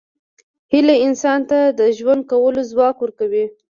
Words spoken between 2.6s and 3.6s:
ځواک ورکوي.